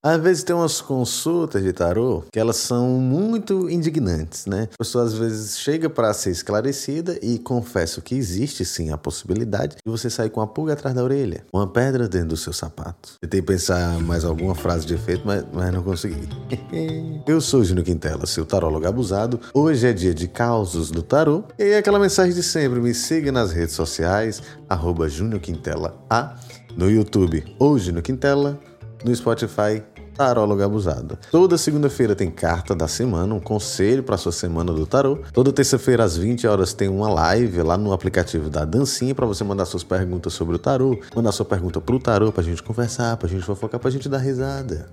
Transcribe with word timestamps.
Às 0.00 0.20
vezes 0.20 0.44
tem 0.44 0.54
umas 0.54 0.80
consultas 0.80 1.60
de 1.60 1.72
tarô 1.72 2.22
que 2.32 2.38
elas 2.38 2.56
são 2.56 2.86
muito 2.90 3.68
indignantes, 3.68 4.46
né? 4.46 4.68
A 4.72 4.78
pessoa 4.78 5.02
às 5.02 5.12
vezes 5.12 5.58
chega 5.58 5.90
para 5.90 6.14
ser 6.14 6.30
esclarecida 6.30 7.18
e 7.20 7.36
confesso 7.36 8.00
que 8.00 8.14
existe 8.14 8.64
sim 8.64 8.92
a 8.92 8.96
possibilidade 8.96 9.74
de 9.84 9.90
você 9.90 10.08
sair 10.08 10.30
com 10.30 10.40
a 10.40 10.46
pulga 10.46 10.74
atrás 10.74 10.94
da 10.94 11.02
orelha, 11.02 11.44
uma 11.52 11.66
pedra 11.66 12.08
dentro 12.08 12.28
do 12.28 12.36
seu 12.36 12.52
sapato. 12.52 13.14
Tentei 13.20 13.42
pensar 13.42 13.98
mais 14.00 14.24
alguma 14.24 14.54
frase 14.54 14.86
de 14.86 14.94
efeito, 14.94 15.22
mas, 15.24 15.44
mas 15.52 15.72
não 15.74 15.82
consegui. 15.82 16.28
Eu 17.26 17.40
sou 17.40 17.64
Júnior 17.64 17.84
Quintela, 17.84 18.24
seu 18.24 18.46
tarólogo 18.46 18.86
abusado. 18.86 19.40
Hoje 19.52 19.88
é 19.88 19.92
dia 19.92 20.14
de 20.14 20.28
causos 20.28 20.92
do 20.92 21.02
tarô 21.02 21.42
e 21.58 21.74
aquela 21.74 21.98
mensagem 21.98 22.32
de 22.32 22.42
sempre, 22.44 22.80
me 22.80 22.94
siga 22.94 23.32
nas 23.32 23.50
redes 23.50 23.74
sociais, 23.74 24.40
arroba 24.68 25.08
Júnior 25.08 25.40
Quintela 25.40 25.98
A, 26.08 26.36
no 26.76 26.88
YouTube 26.88 27.44
ou 27.58 27.76
Júnior 27.76 28.04
Quintela, 28.04 28.60
no 29.04 29.14
Spotify 29.14 29.82
Tarólogo 30.18 30.62
Abusado. 30.62 31.16
Toda 31.30 31.56
segunda-feira 31.56 32.16
tem 32.16 32.28
carta 32.28 32.74
da 32.74 32.88
semana, 32.88 33.32
um 33.32 33.38
conselho 33.40 34.02
para 34.02 34.16
sua 34.16 34.32
semana 34.32 34.72
do 34.72 34.84
tarô. 34.84 35.20
Toda 35.32 35.52
terça-feira 35.52 36.02
às 36.02 36.16
20 36.16 36.44
horas 36.46 36.72
tem 36.72 36.88
uma 36.88 37.08
live 37.08 37.62
lá 37.62 37.78
no 37.78 37.92
aplicativo 37.92 38.50
da 38.50 38.64
Dancinha 38.64 39.14
para 39.14 39.26
você 39.26 39.44
mandar 39.44 39.64
suas 39.64 39.84
perguntas 39.84 40.32
sobre 40.32 40.56
o 40.56 40.58
tarô, 40.58 40.98
mandar 41.14 41.30
sua 41.30 41.46
pergunta 41.46 41.80
pro 41.80 42.00
tarô 42.00 42.32
pra 42.32 42.42
gente 42.42 42.60
conversar, 42.64 43.16
pra 43.16 43.28
gente 43.28 43.44
fofocar, 43.44 43.78
pra 43.78 43.90
gente 43.92 44.08
dar 44.08 44.18
risada. 44.18 44.90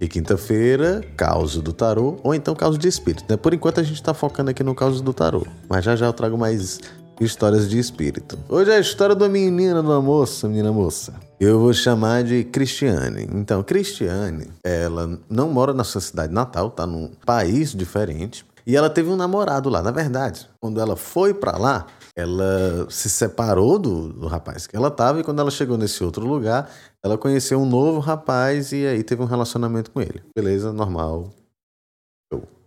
E 0.00 0.08
quinta-feira, 0.08 1.02
causa 1.16 1.60
do 1.60 1.72
tarô, 1.72 2.18
ou 2.22 2.34
então 2.34 2.54
causa 2.54 2.78
de 2.78 2.88
espírito. 2.88 3.24
Né? 3.28 3.36
Por 3.36 3.52
enquanto 3.52 3.80
a 3.80 3.82
gente 3.82 4.02
tá 4.02 4.14
focando 4.14 4.50
aqui 4.50 4.62
no 4.62 4.74
causa 4.74 5.02
do 5.02 5.12
tarô, 5.12 5.44
mas 5.68 5.84
já 5.84 5.94
já 5.94 6.06
eu 6.06 6.12
trago 6.12 6.38
mais 6.38 6.80
histórias 7.20 7.68
de 7.68 7.78
espírito. 7.78 8.38
Hoje 8.48 8.70
é 8.70 8.76
a 8.76 8.80
história 8.80 9.14
da 9.14 9.28
menina, 9.28 9.80
uma 9.80 10.00
moça, 10.00 10.48
menina 10.48 10.72
moça. 10.72 11.12
Eu 11.38 11.60
vou 11.60 11.72
chamar 11.72 12.24
de 12.24 12.44
Cristiane. 12.44 13.28
Então, 13.32 13.62
Cristiane, 13.62 14.48
ela 14.64 15.18
não 15.28 15.50
mora 15.50 15.74
na 15.74 15.84
sua 15.84 16.00
cidade 16.00 16.32
natal, 16.32 16.70
tá 16.70 16.86
num 16.86 17.10
país 17.26 17.72
diferente. 17.72 18.44
E 18.66 18.76
ela 18.76 18.88
teve 18.88 19.10
um 19.10 19.16
namorado 19.16 19.68
lá. 19.68 19.82
Na 19.82 19.90
verdade, 19.90 20.48
quando 20.60 20.80
ela 20.80 20.96
foi 20.96 21.34
para 21.34 21.56
lá, 21.56 21.86
ela 22.14 22.86
se 22.88 23.08
separou 23.08 23.78
do, 23.78 24.12
do 24.12 24.26
rapaz 24.26 24.66
que 24.66 24.76
ela 24.76 24.90
tava 24.90 25.20
e 25.20 25.24
quando 25.24 25.40
ela 25.40 25.50
chegou 25.50 25.78
nesse 25.78 26.02
outro 26.04 26.26
lugar, 26.26 26.70
ela 27.02 27.16
conheceu 27.16 27.60
um 27.60 27.66
novo 27.66 27.98
rapaz 27.98 28.72
e 28.72 28.86
aí 28.86 29.02
teve 29.02 29.22
um 29.22 29.26
relacionamento 29.26 29.90
com 29.90 30.00
ele. 30.00 30.22
Beleza, 30.36 30.72
normal, 30.72 31.30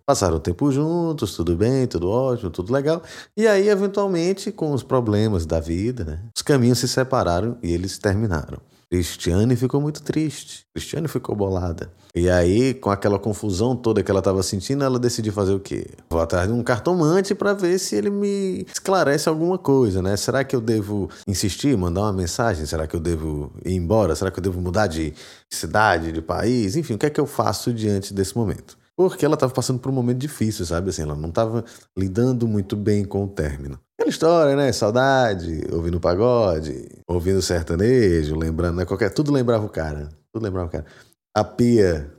Passaram 0.06 0.36
o 0.36 0.40
tempo 0.40 0.70
juntos, 0.70 1.34
tudo 1.34 1.56
bem, 1.56 1.88
tudo 1.88 2.10
ótimo, 2.10 2.50
tudo 2.50 2.74
legal. 2.74 3.02
E 3.38 3.48
aí, 3.48 3.70
eventualmente, 3.70 4.52
com 4.52 4.74
os 4.74 4.84
problemas 4.84 5.46
da 5.46 5.62
vida, 5.62 6.04
né, 6.04 6.20
os 6.36 6.42
caminhos 6.42 6.80
se 6.80 6.90
separaram 6.90 7.58
e 7.64 7.72
eles 7.72 7.98
terminaram. 7.98 8.60
Cristiane 8.94 9.56
ficou 9.56 9.82
muito 9.82 10.04
triste. 10.04 10.68
Cristiane 10.72 11.08
ficou 11.08 11.36
bolada. 11.36 11.90
E 12.14 12.30
aí, 12.30 12.76
com 12.76 12.92
aquela 12.92 13.18
confusão 13.18 13.76
toda 13.76 14.04
que 14.04 14.12
ela 14.12 14.20
estava 14.20 14.44
sentindo, 14.44 14.84
ela 14.84 15.00
decidiu 15.00 15.34
fazer 15.34 15.54
o 15.54 15.60
quê? 15.60 15.88
Vou 16.12 16.22
atrás 16.22 16.48
de 16.48 16.54
um 16.54 16.62
cartomante 16.62 17.34
para 17.34 17.54
ver 17.54 17.80
se 17.80 17.96
ele 17.96 18.12
me 18.12 18.68
esclarece 18.72 19.28
alguma 19.28 19.58
coisa, 19.58 20.00
né? 20.00 20.16
Será 20.16 20.44
que 20.44 20.56
eu 20.56 20.62
devo 20.62 21.10
insistir, 21.26 21.76
mandar 21.76 22.02
uma 22.02 22.14
mensagem? 22.14 22.68
Será 22.68 22.86
que 22.86 22.96
eu 22.96 23.00
devo 23.00 23.52
ir 23.66 23.74
embora? 23.74 24.16
Será 24.16 24.30
que 24.30 24.38
eu 24.38 24.44
devo 24.44 24.62
mudar 24.62 24.86
de 24.86 25.12
cidade, 25.50 26.12
de 26.12 26.22
país? 26.22 26.76
Enfim, 26.76 26.94
o 26.94 26.98
que 27.00 27.08
é 27.08 27.10
que 27.10 27.20
eu 27.20 27.26
faço 27.26 27.74
diante 27.74 28.14
desse 28.14 28.38
momento? 28.38 28.78
Porque 28.96 29.26
ela 29.26 29.34
estava 29.34 29.54
passando 29.54 29.80
por 29.80 29.90
um 29.90 29.96
momento 29.96 30.20
difícil, 30.20 30.66
sabe? 30.66 30.90
Assim, 30.90 31.02
ela 31.02 31.16
não 31.16 31.30
estava 31.30 31.64
lidando 31.98 32.48
muito 32.48 32.76
bem 32.76 33.04
com 33.04 33.24
o 33.24 33.28
término. 33.28 33.80
Aquela 33.98 34.10
história, 34.10 34.56
né? 34.56 34.72
Saudade, 34.72 35.64
ouvindo 35.72 36.00
pagode, 36.00 36.90
ouvindo 37.08 37.42
sertanejo, 37.42 38.36
lembrando, 38.36 38.78
né? 38.78 38.86
Qualquer, 38.86 39.12
tudo 39.12 39.32
lembrava 39.32 39.66
o 39.66 39.70
cara. 39.70 40.10
Tudo 40.32 40.44
lembrava 40.44 40.68
o 40.68 40.72
cara. 40.72 40.86
A 41.36 41.44
pia, 41.44 42.12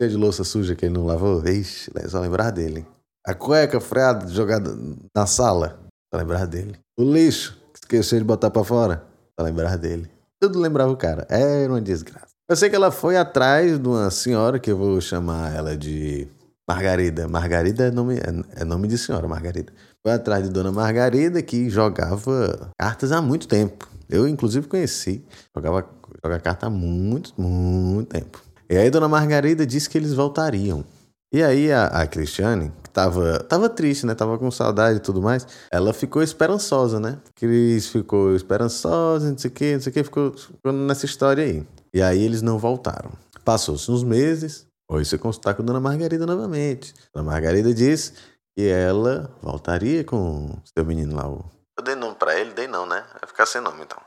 cheia 0.00 0.10
de 0.10 0.16
louça 0.16 0.44
suja 0.44 0.74
que 0.74 0.84
ele 0.86 0.94
não 0.94 1.06
lavou, 1.06 1.46
ixi, 1.46 1.90
só 2.08 2.20
lembrar 2.20 2.50
dele. 2.50 2.86
A 3.26 3.34
cueca 3.34 3.80
freada 3.80 4.28
jogada 4.28 4.74
na 5.14 5.26
sala, 5.26 5.80
só 6.12 6.18
lembrar 6.18 6.46
dele. 6.46 6.78
O 6.98 7.02
lixo, 7.02 7.58
que 7.72 7.80
esqueceu 7.80 8.18
de 8.18 8.24
botar 8.24 8.50
para 8.50 8.64
fora, 8.64 9.04
só 9.38 9.44
lembrar 9.44 9.76
dele. 9.76 10.10
Tudo 10.40 10.58
lembrava 10.58 10.90
o 10.90 10.96
cara. 10.96 11.26
Era 11.28 11.70
uma 11.70 11.80
desgraça. 11.80 12.29
Eu 12.50 12.56
sei 12.56 12.68
que 12.68 12.74
ela 12.74 12.90
foi 12.90 13.16
atrás 13.16 13.78
de 13.78 13.86
uma 13.86 14.10
senhora 14.10 14.58
que 14.58 14.72
eu 14.72 14.76
vou 14.76 15.00
chamar 15.00 15.54
ela 15.54 15.76
de 15.76 16.26
Margarida. 16.68 17.28
Margarida 17.28 17.84
é 17.84 17.90
nome, 17.92 18.18
é, 18.56 18.64
nome 18.64 18.88
de 18.88 18.98
senhora, 18.98 19.28
Margarida. 19.28 19.72
Foi 20.02 20.12
atrás 20.12 20.42
de 20.42 20.50
Dona 20.50 20.72
Margarida 20.72 21.40
que 21.42 21.70
jogava 21.70 22.72
cartas 22.76 23.12
há 23.12 23.22
muito 23.22 23.46
tempo. 23.46 23.88
Eu, 24.08 24.26
inclusive, 24.26 24.66
conheci. 24.66 25.24
Jogava, 25.54 25.88
jogava 26.24 26.42
carta 26.42 26.66
há 26.66 26.70
muito, 26.70 27.40
muito 27.40 28.08
tempo. 28.08 28.42
E 28.68 28.76
aí 28.76 28.90
Dona 28.90 29.06
Margarida 29.06 29.64
disse 29.64 29.88
que 29.88 29.96
eles 29.96 30.12
voltariam. 30.12 30.84
E 31.32 31.44
aí 31.44 31.70
a, 31.70 31.86
a 31.86 32.06
Cristiane, 32.08 32.72
que 32.82 32.90
tava, 32.90 33.38
tava 33.44 33.68
triste, 33.68 34.04
né? 34.04 34.16
Tava 34.16 34.36
com 34.36 34.50
saudade 34.50 34.96
e 34.96 35.00
tudo 35.00 35.22
mais, 35.22 35.46
ela 35.70 35.92
ficou 35.92 36.20
esperançosa, 36.20 36.98
né? 36.98 37.18
Cris 37.36 37.86
ficou 37.86 38.34
esperançosa, 38.34 39.30
não 39.30 39.38
sei 39.38 39.48
o 39.48 39.54
que, 39.54 39.74
não 39.74 39.80
sei 39.80 39.90
o 39.90 39.94
que, 39.94 40.02
ficou, 40.02 40.32
ficou 40.32 40.72
nessa 40.72 41.06
história 41.06 41.44
aí. 41.44 41.64
E 41.92 42.00
aí 42.00 42.22
eles 42.22 42.42
não 42.42 42.58
voltaram. 42.58 43.10
Passou-se 43.44 43.90
uns 43.90 44.04
meses, 44.04 44.66
foi 44.90 45.04
se 45.04 45.18
consultar 45.18 45.54
com 45.54 45.64
Dona 45.64 45.80
Margarida 45.80 46.26
novamente. 46.26 46.94
Dona 47.14 47.30
Margarida 47.30 47.72
disse 47.74 48.12
que 48.56 48.68
ela 48.68 49.30
voltaria 49.42 50.04
com 50.04 50.56
seu 50.76 50.84
menino 50.84 51.16
lá. 51.16 51.24
Eu 51.24 51.84
dei 51.84 51.94
nome 51.94 52.14
pra 52.16 52.38
ele, 52.38 52.52
dei 52.52 52.66
não, 52.66 52.86
né? 52.86 53.04
Vai 53.20 53.26
ficar 53.26 53.46
sem 53.46 53.60
nome 53.60 53.82
então. 53.82 53.98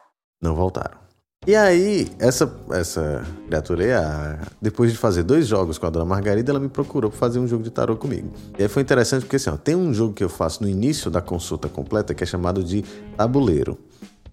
Não 0.41 0.55
voltaram. 0.55 1.03
E 1.45 1.57
aí, 1.57 2.09
essa, 2.19 2.49
essa 2.71 3.21
criatura 3.47 3.83
aí, 3.83 4.47
depois 4.61 4.93
de 4.93 4.97
fazer 4.97 5.23
dois 5.23 5.45
jogos 5.45 5.77
com 5.77 5.85
a 5.85 5.89
Dona 5.89 6.05
Margarida, 6.05 6.53
ela 6.53 6.59
me 6.59 6.69
procurou 6.69 7.11
para 7.11 7.19
fazer 7.19 7.37
um 7.39 7.47
jogo 7.47 7.63
de 7.63 7.69
tarô 7.69 7.97
comigo. 7.97 8.31
E 8.57 8.63
aí 8.63 8.69
foi 8.69 8.81
interessante 8.81 9.23
porque 9.23 9.35
assim, 9.35 9.49
ó, 9.49 9.57
tem 9.57 9.75
um 9.75 9.93
jogo 9.93 10.13
que 10.13 10.23
eu 10.23 10.29
faço 10.29 10.63
no 10.63 10.69
início 10.69 11.11
da 11.11 11.21
consulta 11.21 11.67
completa 11.67 12.13
que 12.13 12.23
é 12.23 12.27
chamado 12.27 12.63
de 12.63 12.83
tabuleiro. 13.17 13.77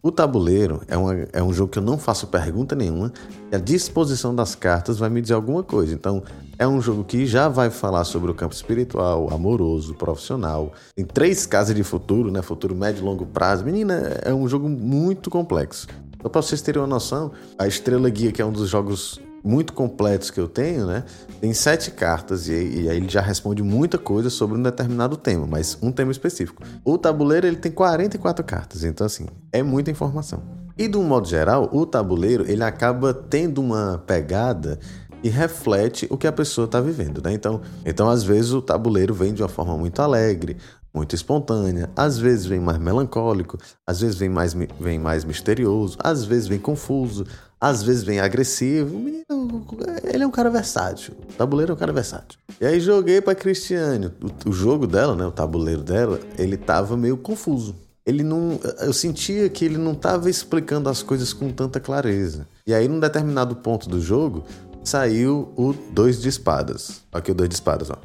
O 0.02 0.10
tabuleiro 0.10 0.80
é, 0.88 0.96
uma, 0.96 1.14
é 1.30 1.42
um 1.42 1.52
jogo 1.52 1.70
que 1.70 1.78
eu 1.78 1.82
não 1.82 1.98
faço 1.98 2.26
pergunta 2.28 2.74
nenhuma 2.74 3.12
e 3.52 3.56
a 3.56 3.58
disposição 3.58 4.34
das 4.34 4.54
cartas 4.54 4.98
vai 4.98 5.10
me 5.10 5.20
dizer 5.20 5.34
alguma 5.34 5.62
coisa. 5.62 5.92
Então, 5.92 6.22
é 6.58 6.66
um 6.66 6.80
jogo 6.80 7.04
que 7.04 7.26
já 7.26 7.48
vai 7.48 7.68
falar 7.68 8.04
sobre 8.04 8.30
o 8.30 8.34
campo 8.34 8.54
espiritual, 8.54 9.28
amoroso, 9.30 9.94
profissional. 9.94 10.72
Tem 10.96 11.04
três 11.04 11.44
casas 11.44 11.76
de 11.76 11.82
futuro, 11.82 12.30
né? 12.30 12.40
Futuro 12.40 12.74
médio 12.74 13.02
e 13.02 13.04
longo 13.04 13.26
prazo. 13.26 13.62
Menina, 13.62 14.20
é 14.22 14.32
um 14.32 14.48
jogo 14.48 14.70
muito 14.70 15.28
complexo. 15.28 15.86
Então, 16.16 16.30
para 16.30 16.40
vocês 16.40 16.62
terem 16.62 16.80
uma 16.80 16.88
noção, 16.88 17.32
a 17.58 17.66
Estrela 17.66 18.08
Guia, 18.08 18.32
que 18.32 18.40
é 18.40 18.44
um 18.44 18.52
dos 18.52 18.70
jogos 18.70 19.20
muito 19.42 19.72
completos 19.72 20.30
que 20.30 20.40
eu 20.40 20.48
tenho, 20.48 20.86
né? 20.86 21.04
Tem 21.40 21.52
sete 21.52 21.90
cartas 21.90 22.48
e, 22.48 22.52
e, 22.52 22.88
aí 22.90 22.96
ele 22.96 23.08
já 23.08 23.20
responde 23.20 23.62
muita 23.62 23.98
coisa 23.98 24.30
sobre 24.30 24.58
um 24.58 24.62
determinado 24.62 25.16
tema, 25.16 25.46
mas 25.46 25.78
um 25.80 25.90
tema 25.90 26.12
específico. 26.12 26.62
O 26.84 26.98
tabuleiro 26.98 27.46
ele 27.46 27.56
tem 27.56 27.72
44 27.72 28.44
cartas, 28.44 28.84
então 28.84 29.06
assim, 29.06 29.26
é 29.52 29.62
muita 29.62 29.90
informação. 29.90 30.42
E 30.76 30.88
de 30.88 30.96
um 30.96 31.02
modo 31.02 31.28
geral, 31.28 31.68
o 31.72 31.84
tabuleiro 31.84 32.50
ele 32.50 32.64
acaba 32.64 33.12
tendo 33.12 33.60
uma 33.60 34.02
pegada 34.06 34.78
e 35.22 35.28
reflete 35.28 36.06
o 36.10 36.16
que 36.16 36.26
a 36.26 36.32
pessoa 36.32 36.64
está 36.64 36.80
vivendo, 36.80 37.22
né? 37.22 37.32
Então, 37.32 37.60
então, 37.84 38.08
às 38.08 38.22
vezes 38.22 38.52
o 38.52 38.62
tabuleiro 38.62 39.12
vem 39.12 39.34
de 39.34 39.42
uma 39.42 39.48
forma 39.48 39.76
muito 39.76 40.00
alegre, 40.00 40.56
muito 40.92 41.14
espontânea, 41.14 41.88
às 41.96 42.18
vezes 42.18 42.46
vem 42.46 42.60
mais 42.60 42.78
melancólico, 42.78 43.58
às 43.86 44.00
vezes 44.00 44.16
vem 44.16 44.28
mais, 44.28 44.54
vem 44.78 44.98
mais 44.98 45.24
misterioso, 45.24 45.96
às 46.02 46.24
vezes 46.24 46.48
vem 46.48 46.58
confuso, 46.58 47.24
às 47.60 47.82
vezes 47.82 48.02
vem 48.02 48.20
agressivo. 48.20 48.96
O 48.96 49.00
menino, 49.00 49.66
ele 50.04 50.24
é 50.24 50.26
um 50.26 50.30
cara 50.30 50.50
versátil. 50.50 51.14
O 51.30 51.32
tabuleiro 51.34 51.72
é 51.72 51.74
um 51.74 51.78
cara 51.78 51.92
versátil. 51.92 52.38
E 52.60 52.66
aí 52.66 52.80
joguei 52.80 53.20
pra 53.20 53.34
Cristiane. 53.34 54.06
O, 54.46 54.50
o 54.50 54.52
jogo 54.52 54.86
dela, 54.86 55.14
né, 55.14 55.26
o 55.26 55.30
tabuleiro 55.30 55.82
dela, 55.82 56.18
ele 56.38 56.56
tava 56.56 56.96
meio 56.96 57.16
confuso. 57.16 57.76
Ele 58.04 58.22
não, 58.22 58.58
eu 58.80 58.92
sentia 58.92 59.48
que 59.48 59.64
ele 59.64 59.76
não 59.76 59.92
estava 59.92 60.30
explicando 60.30 60.88
as 60.88 61.02
coisas 61.02 61.32
com 61.32 61.50
tanta 61.50 61.78
clareza. 61.78 62.46
E 62.66 62.72
aí, 62.72 62.88
num 62.88 62.98
determinado 62.98 63.54
ponto 63.56 63.88
do 63.88 64.00
jogo, 64.00 64.42
saiu 64.82 65.52
o 65.56 65.74
dois 65.92 66.20
de 66.20 66.28
espadas. 66.28 67.02
Aqui 67.12 67.30
o 67.30 67.34
dois 67.34 67.48
de 67.48 67.54
espadas, 67.54 67.90
ó. 67.90 67.96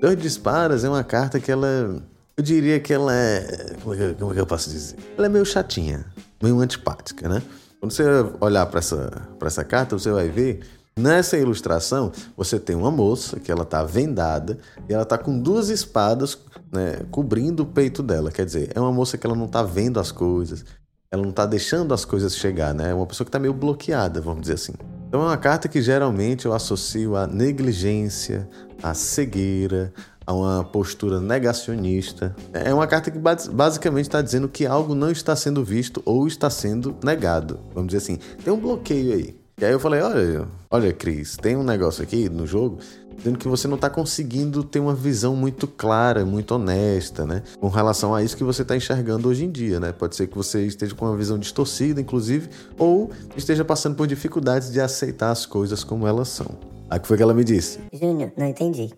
Dois 0.00 0.16
de 0.16 0.26
espadas 0.26 0.84
é 0.84 0.88
uma 0.88 1.04
carta 1.04 1.40
que 1.40 1.50
ela. 1.50 2.02
Eu 2.36 2.42
diria 2.42 2.78
que 2.78 2.92
ela 2.92 3.12
é. 3.14 3.74
Como 3.82 3.94
é 3.94 3.98
que, 3.98 4.14
como 4.14 4.30
é 4.30 4.34
que 4.34 4.40
eu 4.40 4.46
posso 4.46 4.70
dizer? 4.70 4.96
Ela 5.16 5.26
é 5.26 5.30
meio 5.30 5.44
chatinha, 5.44 6.06
meio 6.42 6.60
antipática, 6.60 7.28
né? 7.28 7.42
Quando 7.80 7.92
você 7.92 8.04
olhar 8.40 8.66
para 8.66 8.78
essa, 8.78 9.28
essa 9.40 9.64
carta, 9.64 9.98
você 9.98 10.10
vai 10.10 10.28
ver 10.28 10.60
Nessa 10.98 11.38
ilustração, 11.38 12.10
você 12.36 12.58
tem 12.58 12.74
uma 12.74 12.90
moça 12.90 13.38
que 13.38 13.52
ela 13.52 13.62
está 13.62 13.84
vendada 13.84 14.58
e 14.88 14.92
ela 14.92 15.04
está 15.04 15.16
com 15.16 15.38
duas 15.38 15.68
espadas 15.68 16.36
né, 16.72 17.02
cobrindo 17.08 17.62
o 17.62 17.66
peito 17.66 18.02
dela. 18.02 18.32
Quer 18.32 18.44
dizer, 18.44 18.72
é 18.74 18.80
uma 18.80 18.90
moça 18.90 19.16
que 19.16 19.24
ela 19.24 19.36
não 19.36 19.44
está 19.44 19.62
vendo 19.62 20.00
as 20.00 20.10
coisas, 20.10 20.64
ela 21.08 21.22
não 21.22 21.30
está 21.30 21.46
deixando 21.46 21.94
as 21.94 22.04
coisas 22.04 22.34
chegar, 22.34 22.74
né? 22.74 22.90
É 22.90 22.94
uma 22.94 23.06
pessoa 23.06 23.24
que 23.24 23.28
está 23.28 23.38
meio 23.38 23.54
bloqueada, 23.54 24.20
vamos 24.20 24.40
dizer 24.40 24.54
assim. 24.54 24.72
Então 25.08 25.22
é 25.22 25.24
uma 25.24 25.38
carta 25.38 25.68
que 25.68 25.80
geralmente 25.80 26.44
eu 26.44 26.52
associo 26.52 27.16
à 27.16 27.26
negligência, 27.26 28.46
à 28.82 28.92
cegueira, 28.92 29.90
a 30.26 30.34
uma 30.34 30.62
postura 30.62 31.18
negacionista. 31.18 32.36
É 32.52 32.74
uma 32.74 32.86
carta 32.86 33.10
que 33.10 33.18
basicamente 33.18 34.04
está 34.04 34.20
dizendo 34.20 34.50
que 34.50 34.66
algo 34.66 34.94
não 34.94 35.10
está 35.10 35.34
sendo 35.34 35.64
visto 35.64 36.02
ou 36.04 36.28
está 36.28 36.50
sendo 36.50 36.94
negado. 37.02 37.58
Vamos 37.72 37.88
dizer 37.94 38.04
assim, 38.04 38.18
tem 38.44 38.52
um 38.52 38.60
bloqueio 38.60 39.14
aí. 39.14 39.37
E 39.60 39.64
aí 39.64 39.72
eu 39.72 39.80
falei, 39.80 40.00
olha, 40.00 40.46
olha, 40.70 40.92
Cris, 40.92 41.36
tem 41.36 41.56
um 41.56 41.64
negócio 41.64 42.00
aqui 42.00 42.28
no 42.28 42.46
jogo 42.46 42.78
dizendo 43.16 43.36
que 43.36 43.48
você 43.48 43.66
não 43.66 43.74
está 43.74 43.90
conseguindo 43.90 44.62
ter 44.62 44.78
uma 44.78 44.94
visão 44.94 45.34
muito 45.34 45.66
clara, 45.66 46.24
muito 46.24 46.54
honesta, 46.54 47.26
né? 47.26 47.42
Com 47.58 47.68
relação 47.68 48.14
a 48.14 48.22
isso 48.22 48.36
que 48.36 48.44
você 48.44 48.62
está 48.62 48.76
enxergando 48.76 49.28
hoje 49.28 49.44
em 49.44 49.50
dia, 49.50 49.80
né? 49.80 49.90
Pode 49.90 50.14
ser 50.14 50.28
que 50.28 50.36
você 50.36 50.64
esteja 50.64 50.94
com 50.94 51.04
uma 51.06 51.16
visão 51.16 51.36
distorcida, 51.36 52.00
inclusive, 52.00 52.48
ou 52.78 53.10
esteja 53.36 53.64
passando 53.64 53.96
por 53.96 54.06
dificuldades 54.06 54.70
de 54.70 54.80
aceitar 54.80 55.32
as 55.32 55.44
coisas 55.44 55.82
como 55.82 56.06
elas 56.06 56.28
são. 56.28 56.56
Aí 56.88 57.00
que 57.00 57.08
foi 57.08 57.16
que 57.16 57.22
ela 57.24 57.34
me 57.34 57.42
disse? 57.42 57.80
Júnior, 57.92 58.32
não 58.36 58.46
entendi. 58.46 58.92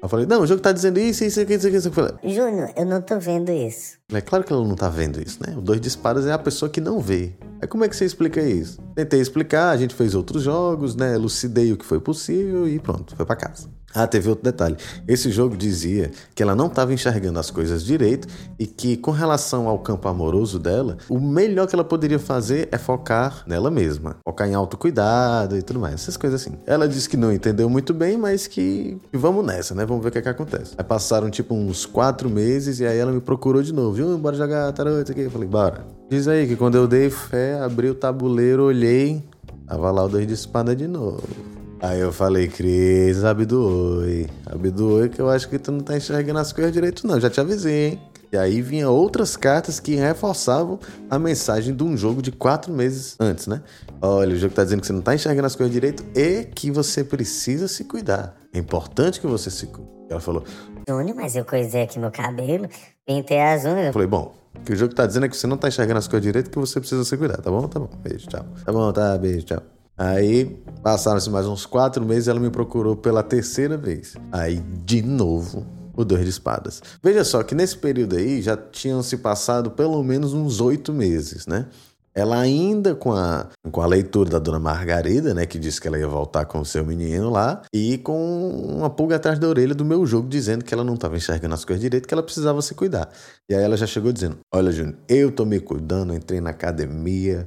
Eu 0.00 0.08
falei, 0.08 0.26
não, 0.26 0.42
o 0.42 0.46
jogo 0.46 0.60
tá 0.60 0.70
dizendo 0.72 0.98
isso, 0.98 1.24
isso, 1.24 1.40
isso, 1.40 1.52
isso, 1.52 1.68
isso. 1.68 1.88
Eu 1.88 1.92
falei, 1.92 2.12
Júnior, 2.22 2.72
eu 2.76 2.86
não 2.86 3.00
tô 3.02 3.18
vendo 3.18 3.50
isso. 3.50 3.98
é 4.12 4.20
claro 4.20 4.44
que 4.44 4.52
ela 4.52 4.64
não 4.64 4.76
tá 4.76 4.88
vendo 4.88 5.20
isso, 5.20 5.38
né? 5.44 5.56
O 5.56 5.60
dois 5.60 5.80
disparos 5.80 6.26
é 6.26 6.32
a 6.32 6.38
pessoa 6.38 6.70
que 6.70 6.80
não 6.80 7.00
vê. 7.00 7.32
Aí 7.60 7.66
como 7.66 7.84
é 7.84 7.88
que 7.88 7.96
você 7.96 8.04
explica 8.04 8.40
isso? 8.40 8.80
Tentei 8.94 9.20
explicar, 9.20 9.70
a 9.70 9.76
gente 9.76 9.94
fez 9.94 10.14
outros 10.14 10.42
jogos, 10.42 10.94
né? 10.94 11.14
Elucidei 11.14 11.72
o 11.72 11.76
que 11.76 11.84
foi 11.84 12.00
possível 12.00 12.68
e 12.68 12.78
pronto, 12.78 13.16
foi 13.16 13.26
para 13.26 13.36
casa. 13.36 13.68
Ah, 13.94 14.06
teve 14.06 14.28
outro 14.28 14.44
detalhe. 14.44 14.76
Esse 15.06 15.30
jogo 15.30 15.56
dizia 15.56 16.10
que 16.34 16.42
ela 16.42 16.54
não 16.54 16.66
estava 16.66 16.92
enxergando 16.92 17.38
as 17.38 17.50
coisas 17.50 17.82
direito 17.82 18.28
e 18.58 18.66
que, 18.66 18.96
com 18.98 19.10
relação 19.10 19.66
ao 19.66 19.78
campo 19.78 20.08
amoroso 20.08 20.58
dela, 20.58 20.98
o 21.08 21.18
melhor 21.18 21.66
que 21.66 21.74
ela 21.74 21.84
poderia 21.84 22.18
fazer 22.18 22.68
é 22.70 22.76
focar 22.76 23.42
nela 23.46 23.70
mesma. 23.70 24.16
Focar 24.24 24.46
em 24.46 24.54
autocuidado 24.54 25.56
e 25.56 25.62
tudo 25.62 25.80
mais, 25.80 25.94
essas 25.94 26.16
coisas 26.16 26.42
assim. 26.42 26.56
Ela 26.66 26.86
disse 26.86 27.08
que 27.08 27.16
não 27.16 27.32
entendeu 27.32 27.68
muito 27.70 27.94
bem, 27.94 28.18
mas 28.18 28.46
que, 28.46 28.98
vamos 29.12 29.44
nessa, 29.44 29.74
né? 29.74 29.86
Vamos 29.86 30.02
ver 30.02 30.10
o 30.10 30.12
que, 30.12 30.18
é 30.18 30.22
que 30.22 30.28
acontece. 30.28 30.74
Aí 30.76 30.84
passaram 30.84 31.30
tipo 31.30 31.54
uns 31.54 31.86
quatro 31.86 32.28
meses 32.28 32.80
e 32.80 32.86
aí 32.86 32.98
ela 32.98 33.10
me 33.10 33.20
procurou 33.20 33.62
de 33.62 33.72
novo. 33.72 33.92
Viu? 33.94 34.18
Bora 34.18 34.36
jogar 34.36 34.72
isso 35.02 35.12
aqui. 35.12 35.22
Eu 35.22 35.30
falei, 35.30 35.48
bora. 35.48 35.86
Diz 36.10 36.28
aí 36.28 36.46
que 36.46 36.56
quando 36.56 36.76
eu 36.76 36.86
dei 36.86 37.08
fé, 37.08 37.58
abri 37.60 37.88
o 37.88 37.94
tabuleiro, 37.94 38.64
olhei, 38.64 39.24
tava 39.66 39.90
lá 39.90 40.04
o 40.04 40.08
dois 40.08 40.26
de 40.26 40.34
espada 40.34 40.76
de 40.76 40.86
novo. 40.86 41.57
Aí 41.80 42.00
eu 42.00 42.12
falei, 42.12 42.48
Cris, 42.48 43.24
abdoe. 43.24 44.26
Abdoe 44.46 45.08
que 45.08 45.20
eu 45.20 45.30
acho 45.30 45.48
que 45.48 45.58
tu 45.58 45.70
não 45.70 45.80
tá 45.80 45.96
enxergando 45.96 46.40
as 46.40 46.52
coisas 46.52 46.72
direito, 46.72 47.06
não. 47.06 47.20
Já 47.20 47.30
te 47.30 47.40
avisei, 47.40 47.90
hein? 47.90 48.00
E 48.30 48.36
aí 48.36 48.60
vinha 48.60 48.90
outras 48.90 49.36
cartas 49.36 49.80
que 49.80 49.94
reforçavam 49.94 50.78
a 51.08 51.18
mensagem 51.18 51.74
de 51.74 51.82
um 51.82 51.96
jogo 51.96 52.20
de 52.20 52.30
quatro 52.30 52.72
meses 52.72 53.16
antes, 53.18 53.46
né? 53.46 53.62
Olha, 54.02 54.34
o 54.34 54.36
jogo 54.36 54.54
tá 54.54 54.64
dizendo 54.64 54.80
que 54.80 54.86
você 54.86 54.92
não 54.92 55.00
tá 55.00 55.14
enxergando 55.14 55.46
as 55.46 55.56
coisas 55.56 55.72
direito 55.72 56.04
e 56.14 56.44
que 56.44 56.70
você 56.70 57.02
precisa 57.02 57.66
se 57.68 57.84
cuidar. 57.84 58.36
É 58.52 58.58
importante 58.58 59.20
que 59.20 59.26
você 59.26 59.50
se 59.50 59.66
cuide. 59.68 59.88
Ela 60.10 60.20
falou, 60.20 60.44
Júnior, 60.88 61.16
mas 61.16 61.36
eu 61.36 61.44
coisei 61.44 61.82
aqui 61.82 61.98
meu 61.98 62.10
cabelo, 62.10 62.68
pintei 63.06 63.40
as 63.40 63.64
unhas. 63.64 63.86
eu 63.86 63.92
falei, 63.92 64.08
bom, 64.08 64.34
o 64.54 64.60
que 64.60 64.72
o 64.72 64.76
jogo 64.76 64.94
tá 64.94 65.06
dizendo 65.06 65.26
é 65.26 65.28
que 65.28 65.36
você 65.36 65.46
não 65.46 65.56
tá 65.56 65.68
enxergando 65.68 65.98
as 65.98 66.08
coisas 66.08 66.22
direito 66.22 66.48
e 66.48 66.50
que 66.50 66.58
você 66.58 66.80
precisa 66.80 67.04
se 67.04 67.16
cuidar, 67.16 67.38
tá 67.38 67.50
bom? 67.50 67.66
Tá 67.68 67.78
bom, 67.78 67.90
beijo, 68.02 68.26
tchau. 68.26 68.44
Tá 68.64 68.72
bom, 68.72 68.92
tá, 68.92 69.16
beijo, 69.16 69.46
tchau. 69.46 69.62
Aí 69.98 70.56
passaram-se 70.82 71.28
mais 71.28 71.46
uns 71.46 71.66
quatro 71.66 72.04
meses 72.06 72.28
ela 72.28 72.38
me 72.38 72.50
procurou 72.50 72.96
pela 72.96 73.22
terceira 73.22 73.76
vez. 73.76 74.14
Aí, 74.30 74.60
de 74.84 75.02
novo, 75.02 75.66
o 75.96 76.04
dois 76.04 76.22
de 76.22 76.30
espadas. 76.30 76.80
Veja 77.02 77.24
só 77.24 77.42
que 77.42 77.54
nesse 77.54 77.76
período 77.76 78.16
aí 78.16 78.40
já 78.40 78.56
tinham 78.56 79.02
se 79.02 79.16
passado 79.16 79.72
pelo 79.72 80.00
menos 80.04 80.32
uns 80.32 80.60
oito 80.60 80.92
meses, 80.92 81.46
né? 81.46 81.66
Ela 82.14 82.40
ainda 82.40 82.96
com 82.96 83.12
a, 83.12 83.48
com 83.70 83.80
a 83.80 83.86
leitura 83.86 84.28
da 84.28 84.38
dona 84.40 84.58
Margarida, 84.58 85.32
né, 85.34 85.46
que 85.46 85.56
disse 85.56 85.80
que 85.80 85.86
ela 85.86 85.96
ia 85.96 86.08
voltar 86.08 86.46
com 86.46 86.58
o 86.58 86.64
seu 86.64 86.84
menino 86.84 87.30
lá, 87.30 87.62
e 87.72 87.98
com 87.98 88.48
uma 88.76 88.90
pulga 88.90 89.16
atrás 89.16 89.38
da 89.38 89.46
orelha 89.46 89.72
do 89.72 89.84
meu 89.84 90.04
jogo, 90.04 90.28
dizendo 90.28 90.64
que 90.64 90.74
ela 90.74 90.82
não 90.82 90.94
estava 90.94 91.16
enxergando 91.16 91.54
as 91.54 91.64
coisas 91.64 91.80
direito, 91.80 92.08
que 92.08 92.14
ela 92.14 92.22
precisava 92.22 92.60
se 92.60 92.74
cuidar. 92.74 93.08
E 93.48 93.54
aí 93.54 93.62
ela 93.62 93.76
já 93.76 93.86
chegou 93.86 94.10
dizendo: 94.10 94.38
Olha, 94.52 94.72
Júnior, 94.72 94.96
eu 95.08 95.30
tô 95.30 95.44
me 95.44 95.60
cuidando, 95.60 96.12
entrei 96.12 96.40
na 96.40 96.50
academia, 96.50 97.46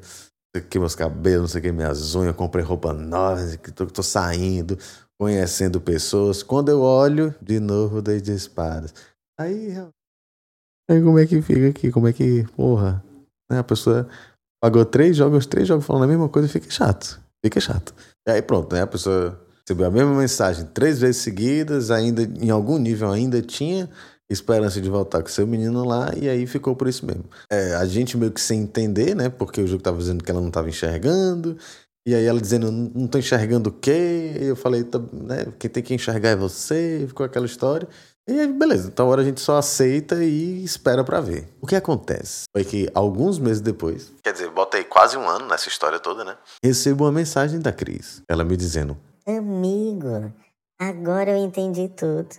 sei 0.55 0.65
que 0.65 0.79
meus 0.79 0.95
cabelos, 0.95 1.41
não 1.41 1.47
sei 1.47 1.59
o 1.59 1.63
que, 1.63 1.71
minhas 1.71 2.13
unhas, 2.13 2.35
comprei 2.35 2.63
roupa 2.63 2.93
nova, 2.93 3.57
que 3.57 3.71
tô, 3.71 3.85
tô 3.85 4.03
saindo, 4.03 4.77
conhecendo 5.19 5.79
pessoas. 5.79 6.43
Quando 6.43 6.69
eu 6.69 6.81
olho, 6.81 7.33
de 7.41 7.59
novo, 7.59 8.01
dei 8.01 8.19
de 8.19 8.33
espadas. 8.33 8.93
Aí, 9.39 9.73
aí 10.89 11.01
como 11.01 11.19
é 11.19 11.25
que 11.25 11.41
fica 11.41 11.69
aqui? 11.69 11.91
Como 11.91 12.07
é 12.07 12.13
que, 12.13 12.43
porra, 12.55 13.03
né, 13.49 13.59
a 13.59 13.63
pessoa 13.63 14.07
pagou 14.61 14.85
três 14.85 15.15
jogos, 15.15 15.45
três 15.45 15.67
jogos 15.67 15.85
falando 15.85 16.03
a 16.03 16.07
mesma 16.07 16.29
coisa, 16.29 16.47
fica 16.47 16.69
chato. 16.69 17.19
Fica 17.43 17.59
chato. 17.59 17.93
E 18.27 18.31
aí 18.31 18.41
pronto, 18.41 18.73
né? 18.75 18.81
A 18.81 18.87
pessoa 18.87 19.39
recebeu 19.61 19.87
a 19.87 19.91
mesma 19.91 20.13
mensagem 20.13 20.65
três 20.67 20.99
vezes 20.99 21.21
seguidas, 21.21 21.89
ainda 21.89 22.21
em 22.23 22.49
algum 22.49 22.77
nível 22.77 23.09
ainda 23.11 23.41
tinha 23.41 23.89
esperança 24.31 24.79
de 24.79 24.89
voltar 24.89 25.21
com 25.21 25.29
seu 25.29 25.45
menino 25.45 25.83
lá, 25.85 26.11
e 26.15 26.29
aí 26.29 26.47
ficou 26.47 26.75
por 26.75 26.87
isso 26.87 27.05
mesmo. 27.05 27.25
É, 27.51 27.75
a 27.75 27.85
gente 27.85 28.17
meio 28.17 28.31
que 28.31 28.41
sem 28.41 28.61
entender, 28.61 29.15
né? 29.15 29.29
Porque 29.29 29.61
o 29.61 29.67
jogo 29.67 29.83
tava 29.83 29.97
dizendo 29.97 30.23
que 30.23 30.31
ela 30.31 30.41
não 30.41 30.51
tava 30.51 30.69
enxergando, 30.69 31.57
e 32.07 32.15
aí 32.15 32.25
ela 32.25 32.41
dizendo, 32.41 32.71
não 32.71 33.07
tô 33.07 33.17
enxergando 33.17 33.69
o 33.69 33.73
quê? 33.73 34.37
E 34.39 34.45
eu 34.45 34.55
falei, 34.55 34.83
tá, 34.83 34.99
né? 35.13 35.45
Quem 35.59 35.69
tem 35.69 35.83
que 35.83 35.93
enxergar 35.93 36.29
é 36.29 36.35
você, 36.35 37.05
ficou 37.07 37.25
aquela 37.25 37.45
história. 37.45 37.87
E 38.27 38.39
aí, 38.39 38.47
beleza, 38.47 38.87
então 38.87 39.05
agora 39.05 39.21
a 39.21 39.25
gente 39.25 39.41
só 39.41 39.57
aceita 39.57 40.23
e 40.23 40.63
espera 40.63 41.03
pra 41.03 41.19
ver. 41.19 41.47
O 41.59 41.67
que 41.67 41.75
acontece 41.75 42.43
foi 42.55 42.63
que 42.63 42.89
alguns 42.93 43.39
meses 43.39 43.61
depois, 43.61 44.13
quer 44.23 44.31
dizer, 44.31 44.49
botei 44.51 44.83
quase 44.83 45.17
um 45.17 45.27
ano 45.27 45.47
nessa 45.47 45.67
história 45.67 45.99
toda, 45.99 46.23
né? 46.23 46.37
Recebo 46.63 47.03
uma 47.03 47.11
mensagem 47.11 47.59
da 47.59 47.73
Cris, 47.73 48.21
ela 48.29 48.43
me 48.43 48.55
dizendo: 48.55 48.97
Amigo, 49.27 50.31
agora 50.79 51.31
eu 51.31 51.37
entendi 51.37 51.89
tudo. 51.89 52.29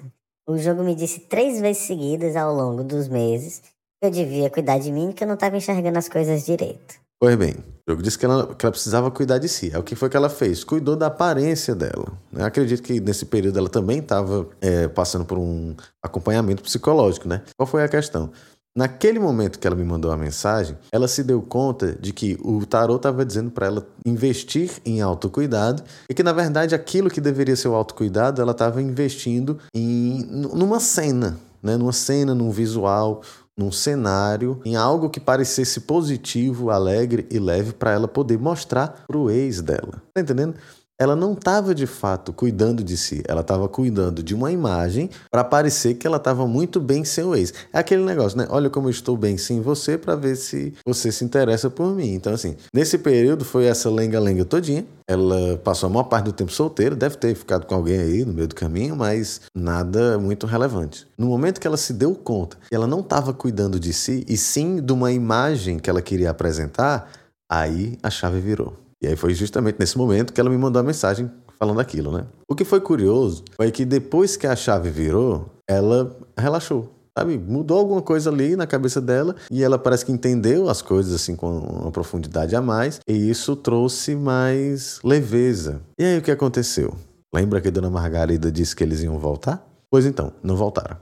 O 0.48 0.58
jogo 0.58 0.82
me 0.82 0.94
disse 0.94 1.20
três 1.20 1.60
vezes 1.60 1.82
seguidas 1.82 2.34
ao 2.34 2.52
longo 2.52 2.82
dos 2.82 3.06
meses 3.06 3.62
que 4.00 4.06
eu 4.06 4.10
devia 4.10 4.50
cuidar 4.50 4.78
de 4.78 4.90
mim 4.90 5.12
que 5.12 5.22
eu 5.22 5.28
não 5.28 5.34
estava 5.34 5.56
enxergando 5.56 5.98
as 5.98 6.08
coisas 6.08 6.44
direito. 6.44 7.00
Pois 7.20 7.36
bem, 7.36 7.54
o 7.86 7.92
jogo 7.92 8.02
disse 8.02 8.18
que 8.18 8.24
ela, 8.24 8.52
que 8.52 8.66
ela 8.66 8.72
precisava 8.72 9.08
cuidar 9.08 9.38
de 9.38 9.48
si. 9.48 9.70
É 9.72 9.78
o 9.78 9.82
que 9.84 9.94
foi 9.94 10.10
que 10.10 10.16
ela 10.16 10.28
fez? 10.28 10.64
Cuidou 10.64 10.96
da 10.96 11.06
aparência 11.06 11.72
dela. 11.72 12.12
Eu 12.32 12.44
acredito 12.44 12.82
que 12.82 12.98
nesse 12.98 13.24
período 13.26 13.56
ela 13.60 13.68
também 13.68 14.00
estava 14.00 14.48
é, 14.60 14.88
passando 14.88 15.24
por 15.24 15.38
um 15.38 15.76
acompanhamento 16.02 16.64
psicológico, 16.64 17.28
né? 17.28 17.42
Qual 17.56 17.64
foi 17.64 17.84
a 17.84 17.88
questão? 17.88 18.32
Naquele 18.74 19.18
momento 19.18 19.58
que 19.58 19.66
ela 19.66 19.76
me 19.76 19.84
mandou 19.84 20.10
a 20.10 20.16
mensagem, 20.16 20.78
ela 20.90 21.06
se 21.06 21.22
deu 21.22 21.42
conta 21.42 21.94
de 22.00 22.10
que 22.10 22.38
o 22.42 22.64
tarot 22.64 22.96
estava 22.96 23.24
dizendo 23.24 23.50
para 23.50 23.66
ela 23.66 23.86
investir 24.04 24.70
em 24.84 25.02
autocuidado 25.02 25.82
e 26.08 26.14
que, 26.14 26.22
na 26.22 26.32
verdade, 26.32 26.74
aquilo 26.74 27.10
que 27.10 27.20
deveria 27.20 27.54
ser 27.54 27.68
o 27.68 27.74
autocuidado, 27.74 28.40
ela 28.40 28.52
estava 28.52 28.80
investindo 28.80 29.58
em 29.74 30.24
numa 30.24 30.80
cena, 30.80 31.38
né? 31.62 31.76
numa 31.76 31.92
cena, 31.92 32.34
num 32.34 32.50
visual, 32.50 33.20
num 33.54 33.70
cenário, 33.70 34.58
em 34.64 34.74
algo 34.74 35.10
que 35.10 35.20
parecesse 35.20 35.80
positivo, 35.80 36.70
alegre 36.70 37.26
e 37.30 37.38
leve 37.38 37.74
para 37.74 37.92
ela 37.92 38.08
poder 38.08 38.38
mostrar 38.38 39.04
pro 39.06 39.30
ex 39.30 39.60
dela. 39.60 40.02
Tá 40.14 40.22
entendendo? 40.22 40.54
Ela 41.02 41.16
não 41.16 41.32
estava 41.32 41.74
de 41.74 41.84
fato 41.84 42.32
cuidando 42.32 42.84
de 42.84 42.96
si, 42.96 43.24
ela 43.26 43.40
estava 43.40 43.68
cuidando 43.68 44.22
de 44.22 44.36
uma 44.36 44.52
imagem 44.52 45.10
para 45.32 45.42
parecer 45.42 45.94
que 45.94 46.06
ela 46.06 46.18
estava 46.18 46.46
muito 46.46 46.78
bem 46.78 47.04
sem 47.04 47.24
o 47.24 47.34
ex. 47.34 47.52
É 47.72 47.80
aquele 47.80 48.04
negócio, 48.04 48.38
né? 48.38 48.46
Olha 48.48 48.70
como 48.70 48.86
eu 48.86 48.92
estou 48.92 49.16
bem 49.16 49.36
sem 49.36 49.60
você 49.60 49.98
para 49.98 50.14
ver 50.14 50.36
se 50.36 50.72
você 50.86 51.10
se 51.10 51.24
interessa 51.24 51.68
por 51.68 51.92
mim. 51.92 52.14
Então, 52.14 52.32
assim, 52.32 52.54
nesse 52.72 52.98
período 52.98 53.44
foi 53.44 53.64
essa 53.64 53.90
lenga-lenga 53.90 54.44
todinha. 54.44 54.86
Ela 55.08 55.58
passou 55.64 55.88
a 55.88 55.90
maior 55.90 56.04
parte 56.04 56.26
do 56.26 56.32
tempo 56.32 56.52
solteira, 56.52 56.94
deve 56.94 57.16
ter 57.16 57.34
ficado 57.34 57.66
com 57.66 57.74
alguém 57.74 57.98
aí 57.98 58.24
no 58.24 58.32
meio 58.32 58.46
do 58.46 58.54
caminho, 58.54 58.94
mas 58.94 59.40
nada 59.52 60.20
muito 60.20 60.46
relevante. 60.46 61.08
No 61.18 61.26
momento 61.26 61.60
que 61.60 61.66
ela 61.66 61.76
se 61.76 61.92
deu 61.92 62.14
conta 62.14 62.56
que 62.70 62.76
ela 62.76 62.86
não 62.86 63.00
estava 63.00 63.34
cuidando 63.34 63.80
de 63.80 63.92
si, 63.92 64.24
e 64.28 64.36
sim 64.36 64.80
de 64.80 64.92
uma 64.92 65.10
imagem 65.10 65.80
que 65.80 65.90
ela 65.90 66.00
queria 66.00 66.30
apresentar, 66.30 67.10
aí 67.50 67.98
a 68.04 68.08
chave 68.08 68.38
virou. 68.38 68.81
E 69.02 69.08
aí 69.08 69.16
foi 69.16 69.34
justamente 69.34 69.76
nesse 69.80 69.98
momento 69.98 70.32
que 70.32 70.40
ela 70.40 70.48
me 70.48 70.56
mandou 70.56 70.78
a 70.78 70.82
mensagem 70.82 71.28
falando 71.58 71.80
aquilo, 71.80 72.12
né? 72.12 72.24
O 72.48 72.54
que 72.54 72.64
foi 72.64 72.80
curioso 72.80 73.44
foi 73.56 73.70
que 73.72 73.84
depois 73.84 74.36
que 74.36 74.46
a 74.46 74.54
chave 74.54 74.90
virou, 74.90 75.46
ela 75.68 76.16
relaxou. 76.38 76.88
Sabe, 77.18 77.36
mudou 77.36 77.78
alguma 77.78 78.00
coisa 78.00 78.30
ali 78.30 78.56
na 78.56 78.66
cabeça 78.66 78.98
dela 78.98 79.36
e 79.50 79.62
ela 79.62 79.78
parece 79.78 80.06
que 80.06 80.12
entendeu 80.12 80.70
as 80.70 80.80
coisas 80.80 81.12
assim 81.12 81.36
com 81.36 81.58
uma 81.58 81.90
profundidade 81.90 82.56
a 82.56 82.62
mais 82.62 83.00
e 83.06 83.12
isso 83.12 83.54
trouxe 83.54 84.14
mais 84.14 84.98
leveza. 85.04 85.82
E 85.98 86.04
aí 86.04 86.18
o 86.18 86.22
que 86.22 86.30
aconteceu? 86.30 86.94
Lembra 87.34 87.60
que 87.60 87.70
Dona 87.70 87.90
Margarida 87.90 88.50
disse 88.50 88.74
que 88.74 88.82
eles 88.82 89.02
iam 89.02 89.18
voltar? 89.18 89.66
Pois 89.90 90.06
então, 90.06 90.32
não 90.42 90.56
voltaram. 90.56 90.96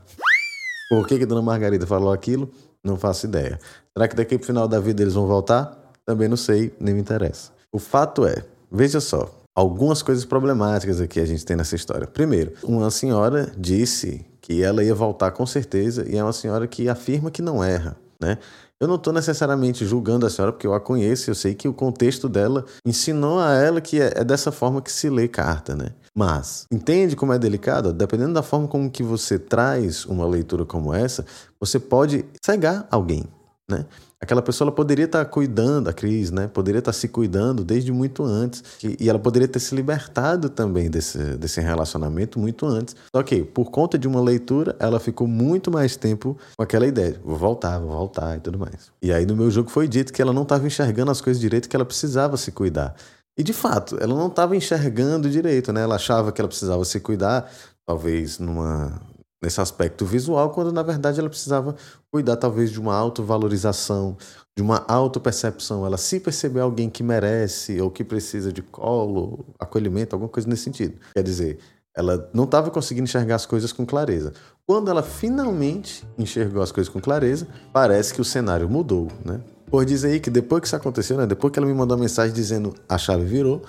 Por 0.89 1.07
que, 1.07 1.17
que 1.17 1.27
Dona 1.27 1.43
Margarida 1.43 1.87
falou 1.87 2.13
aquilo? 2.13 2.51
Não 2.83 2.97
faço 2.97 3.27
ideia. 3.27 3.61
Será 3.97 4.09
que 4.09 4.17
daqui 4.17 4.37
pro 4.37 4.47
final 4.47 4.67
da 4.67 4.81
vida 4.81 5.03
eles 5.03 5.15
vão 5.15 5.29
voltar? 5.29 5.93
Também 6.05 6.29
não 6.29 6.37
sei, 6.37 6.75
nem 6.81 6.93
me 6.93 7.01
interessa. 7.01 7.53
O 7.73 7.79
fato 7.79 8.27
é, 8.27 8.45
veja 8.71 9.01
só, 9.01 9.31
algumas 9.55 10.03
coisas 10.03 10.25
problemáticas 10.25 11.01
aqui 11.01 11.21
a 11.21 11.25
gente 11.25 11.45
tem 11.45 11.57
nessa 11.57 11.77
história. 11.77 12.07
Primeiro, 12.07 12.53
uma 12.65 12.91
senhora 12.91 13.53
disse 13.57 14.27
que 14.41 14.63
ela 14.63 14.83
ia 14.83 14.95
voltar 14.95 15.31
com 15.31 15.47
certeza 15.47 16.05
e 16.09 16.17
é 16.17 16.23
uma 16.23 16.33
senhora 16.33 16.67
que 16.67 16.89
afirma 16.89 17.31
que 17.31 17.41
não 17.41 17.63
erra, 17.63 17.97
né? 18.21 18.39
Eu 18.81 18.89
não 18.89 18.95
estou 18.97 19.13
necessariamente 19.13 19.85
julgando 19.85 20.25
a 20.25 20.31
senhora 20.31 20.53
porque 20.53 20.67
eu 20.67 20.73
a 20.73 20.81
conheço, 20.81 21.31
eu 21.31 21.35
sei 21.35 21.55
que 21.55 21.69
o 21.69 21.75
contexto 21.75 22.31
dela 22.31 22.65
ensinou 22.85 23.39
a 23.39 23.53
ela 23.53 23.81
que 23.81 24.01
é, 24.01 24.15
é 24.17 24.25
dessa 24.25 24.51
forma 24.51 24.81
que 24.81 24.91
se 24.91 25.11
lê 25.11 25.29
carta, 25.29 25.77
né? 25.77 25.91
Mas 26.17 26.65
entende 26.73 27.15
como 27.15 27.33
é 27.33 27.39
delicado? 27.39 27.93
Dependendo 27.93 28.33
da 28.33 28.43
forma 28.43 28.67
como 28.67 28.91
que 28.91 29.03
você 29.03 29.39
traz 29.39 30.07
uma 30.07 30.27
leitura 30.27 30.65
como 30.65 30.95
essa, 30.95 31.25
você 31.61 31.79
pode 31.79 32.25
cegar 32.43 32.89
alguém, 32.91 33.25
né? 33.71 33.87
Aquela 34.21 34.43
pessoa 34.43 34.67
ela 34.67 34.75
poderia 34.75 35.07
estar 35.07 35.25
cuidando, 35.25 35.89
a 35.89 35.95
Cris, 35.95 36.31
né? 36.31 36.47
Poderia 36.47 36.81
estar 36.81 36.93
se 36.93 37.09
cuidando 37.09 37.65
desde 37.65 37.91
muito 37.91 38.23
antes. 38.23 38.63
E 38.83 39.09
ela 39.09 39.19
poderia 39.19 39.49
ter 39.49 39.59
se 39.61 39.75
libertado 39.75 40.51
também 40.51 40.91
desse, 40.91 41.19
desse 41.39 41.59
relacionamento 41.61 42.39
muito 42.39 42.67
antes. 42.67 42.95
Só 43.15 43.23
que, 43.23 43.43
por 43.43 43.71
conta 43.71 43.99
de 43.99 44.07
uma 44.07 44.21
leitura, 44.21 44.77
ela 44.79 45.01
ficou 45.01 45.27
muito 45.27 45.71
mais 45.71 45.97
tempo 45.97 46.37
com 46.55 46.63
aquela 46.63 46.87
ideia: 46.87 47.19
vou 47.25 47.37
voltar, 47.37 47.79
vou 47.79 47.91
voltar 47.91 48.37
e 48.37 48.41
tudo 48.41 48.59
mais. 48.59 48.93
E 49.01 49.11
aí 49.11 49.25
no 49.25 49.35
meu 49.35 49.51
jogo 49.51 49.71
foi 49.71 49.89
dito 49.89 50.13
que 50.13 50.21
ela 50.21 50.35
não 50.35 50.43
estava 50.43 50.67
enxergando 50.67 51.11
as 51.11 51.23
coisas 51.23 51.41
direito, 51.41 51.67
que 51.67 51.75
ela 51.75 51.87
precisava 51.87 52.37
se 52.37 52.53
cuidar. 52.53 52.95
E 53.39 53.43
de 53.43 53.55
fato, 53.55 53.97
ela 53.99 54.15
não 54.15 54.27
estava 54.27 54.55
enxergando 54.55 55.31
direito, 55.31 55.73
né? 55.73 55.83
Ela 55.83 55.95
achava 55.95 56.31
que 56.31 56.43
ela 56.43 56.49
precisava 56.49 56.85
se 56.85 57.01
cuidar, 57.01 57.51
talvez 57.87 58.39
numa 58.39 59.01
nesse 59.43 59.61
aspecto 59.61 60.05
visual, 60.05 60.51
quando 60.51 60.73
na 60.73 60.83
verdade 60.83 61.19
ela 61.19 61.29
precisava 61.29 61.75
cuidar 62.13 62.37
talvez 62.37 62.71
de 62.71 62.79
uma 62.79 62.95
autovalorização, 62.95 64.17
de 64.57 64.63
uma 64.63 64.85
autopercepção. 64.87 65.87
Ela 65.87 65.97
se 65.97 66.21
perceber 66.21 66.61
alguém 66.61 66.91
que 66.91 67.03
merece 67.03 67.81
ou 67.81 67.91
que 67.91 68.05
precisa 68.05 68.53
de 68.53 68.63
colo, 68.63 69.47
acolhimento, 69.59 70.15
alguma 70.15 70.29
coisa 70.29 70.49
nesse 70.49 70.65
sentido. 70.65 70.99
Quer 71.15 71.23
dizer, 71.23 71.59
ela 71.97 72.29
não 72.33 72.45
estava 72.45 72.71
conseguindo 72.71 73.05
enxergar 73.05 73.37
as 73.37 73.47
coisas 73.47 73.73
com 73.73 73.85
clareza. 73.85 74.33
Quando 74.67 74.91
ela 74.91 75.03
finalmente 75.03 76.07
enxergou 76.17 76.63
as 76.63 76.71
coisas 76.71 76.93
com 76.93 77.01
clareza, 77.01 77.49
parece 77.73 78.15
que 78.15 78.21
o 78.21 78.25
cenário 78.25 78.69
mudou, 78.69 79.09
né? 79.25 79.41
Por 79.67 79.85
dizer 79.85 80.13
aí 80.13 80.21
que 80.21 80.31
depois 80.31 80.61
que 80.61 80.67
isso 80.67 80.77
aconteceu, 80.77 81.17
né, 81.17 81.27
depois 81.27 81.53
que 81.53 81.59
ela 81.59 81.67
me 81.67 81.75
mandou 81.75 81.97
uma 81.97 82.03
mensagem 82.03 82.35
dizendo 82.35 82.75
a 82.89 82.99
chave 82.99 83.25
virou, 83.25 83.63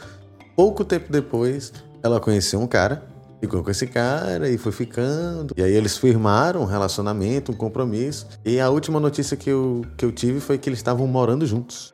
pouco 0.55 0.83
tempo 0.83 1.11
depois 1.11 1.71
ela 2.03 2.19
conheceu 2.19 2.59
um 2.59 2.67
cara, 2.67 3.03
ficou 3.41 3.63
com 3.63 3.71
esse 3.71 3.87
cara 3.87 4.49
e 4.49 4.57
foi 4.57 4.71
ficando. 4.71 5.53
E 5.57 5.63
aí 5.63 5.73
eles 5.73 5.97
firmaram 5.97 6.61
um 6.61 6.65
relacionamento, 6.65 7.51
um 7.51 7.55
compromisso. 7.55 8.27
E 8.45 8.59
a 8.59 8.69
última 8.69 8.99
notícia 8.99 9.35
que 9.35 9.49
eu, 9.49 9.81
que 9.97 10.05
eu 10.05 10.11
tive 10.11 10.39
foi 10.39 10.57
que 10.57 10.69
eles 10.69 10.79
estavam 10.79 11.07
morando 11.07 11.45
juntos. 11.45 11.91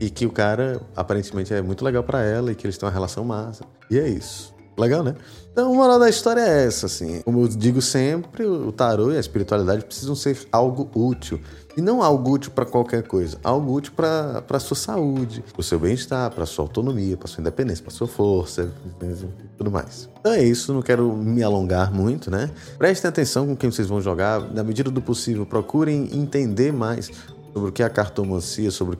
E 0.00 0.08
que 0.08 0.24
o 0.26 0.30
cara 0.30 0.80
aparentemente 0.94 1.52
é 1.52 1.60
muito 1.60 1.84
legal 1.84 2.02
para 2.02 2.22
ela 2.22 2.52
e 2.52 2.54
que 2.54 2.66
eles 2.66 2.78
têm 2.78 2.86
uma 2.86 2.92
relação 2.92 3.24
massa. 3.24 3.64
E 3.90 3.98
é 3.98 4.08
isso. 4.08 4.55
Legal, 4.76 5.02
né? 5.02 5.14
Então, 5.52 5.72
a 5.72 5.74
moral 5.74 5.98
da 5.98 6.08
história 6.08 6.40
é 6.40 6.66
essa, 6.66 6.84
assim. 6.84 7.22
Como 7.22 7.40
eu 7.40 7.48
digo 7.48 7.80
sempre, 7.80 8.44
o 8.44 8.70
tarô 8.70 9.10
e 9.10 9.16
a 9.16 9.20
espiritualidade 9.20 9.84
precisam 9.84 10.14
ser 10.14 10.38
algo 10.52 10.90
útil. 10.94 11.40
E 11.76 11.80
não 11.80 12.02
algo 12.02 12.32
útil 12.32 12.50
para 12.52 12.64
qualquer 12.64 13.02
coisa, 13.02 13.38
algo 13.44 13.72
útil 13.72 13.92
para 13.94 14.42
a 14.48 14.58
sua 14.58 14.76
saúde, 14.76 15.44
para 15.52 15.60
o 15.60 15.62
seu 15.62 15.78
bem-estar, 15.78 16.30
para 16.30 16.46
sua 16.46 16.64
autonomia, 16.64 17.16
para 17.18 17.28
sua 17.28 17.42
independência, 17.42 17.84
para 17.84 17.92
sua 17.92 18.06
força 18.06 18.70
e 19.02 19.26
tudo 19.58 19.70
mais. 19.70 20.08
Então 20.20 20.32
é 20.32 20.42
isso, 20.42 20.72
não 20.72 20.80
quero 20.80 21.14
me 21.14 21.42
alongar 21.42 21.92
muito, 21.92 22.30
né? 22.30 22.50
Prestem 22.78 23.10
atenção 23.10 23.46
com 23.46 23.54
quem 23.54 23.70
vocês 23.70 23.88
vão 23.88 24.00
jogar, 24.00 24.40
na 24.54 24.64
medida 24.64 24.90
do 24.90 25.02
possível, 25.02 25.44
procurem 25.44 26.08
entender 26.14 26.72
mais 26.72 27.10
sobre 27.52 27.68
o 27.68 27.72
que 27.72 27.82
é 27.82 27.86
a 27.86 27.90
cartomancia, 27.90 28.70
sobre 28.70 28.96
o 28.96 28.98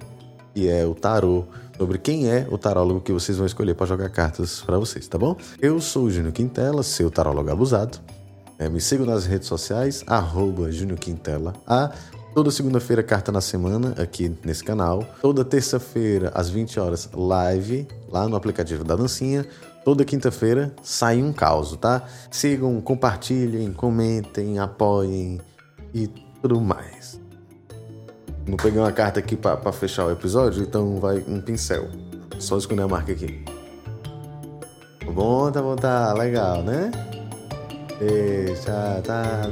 que 0.55 0.69
é 0.69 0.85
o 0.85 0.95
tarô, 0.95 1.45
sobre 1.77 1.99
quem 1.99 2.29
é 2.29 2.47
o 2.51 2.57
tarólogo 2.57 3.01
que 3.01 3.13
vocês 3.13 3.37
vão 3.37 3.47
escolher 3.47 3.75
para 3.75 3.87
jogar 3.87 4.09
cartas 4.09 4.63
para 4.63 4.79
vocês, 4.79 5.07
tá 5.07 5.19
bom? 5.19 5.37
Eu 5.61 5.81
sou 5.81 6.05
o 6.05 6.11
Júnior 6.11 6.33
Quintela, 6.33 6.83
seu 6.83 7.11
tarólogo 7.11 7.51
abusado. 7.51 7.99
É, 8.59 8.69
me 8.69 8.81
sigam 8.81 9.05
nas 9.05 9.27
redes 9.27 9.49
sociais, 9.49 10.03
Júnior 10.73 10.99
Quintela. 10.99 11.53
A 11.67 11.93
Toda 12.37 12.51
segunda-feira, 12.51 13.03
carta 13.03 13.33
na 13.33 13.41
semana, 13.41 13.95
aqui 13.97 14.31
nesse 14.45 14.63
canal. 14.63 15.03
Toda 15.23 15.43
terça-feira, 15.43 16.31
às 16.35 16.51
20 16.51 16.79
horas, 16.79 17.09
live 17.15 17.89
lá 18.11 18.29
no 18.29 18.37
aplicativo 18.37 18.85
da 18.85 18.95
Dancinha. 18.95 19.47
Toda 19.83 20.05
quinta-feira 20.05 20.75
sai 20.83 21.23
um 21.23 21.33
caos, 21.33 21.75
tá? 21.77 22.03
Sigam, 22.31 22.79
compartilhem, 22.83 23.73
comentem, 23.73 24.59
apoiem 24.59 25.41
e 25.95 26.09
tudo 26.43 26.61
mais. 26.61 27.19
Não 28.47 28.57
peguei 28.57 28.79
uma 28.79 28.93
carta 28.93 29.19
aqui 29.19 29.37
para 29.37 29.73
fechar 29.73 30.07
o 30.07 30.13
episódio, 30.13 30.63
então 30.63 31.01
vai 31.01 31.19
um 31.27 31.41
pincel. 31.41 31.89
Só 32.39 32.57
escolher 32.57 32.83
a 32.83 32.89
marca 32.89 33.13
aqui. 33.13 33.45
Bom, 35.05 35.51
tá 35.51 35.61
bom, 35.61 35.75
tá 35.75 36.13
legal, 36.13 36.63
né? 36.63 36.91
Deixa, 37.99 39.01
tá. 39.03 39.43